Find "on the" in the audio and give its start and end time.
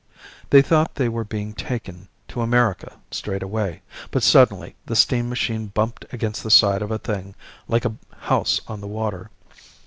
8.67-8.87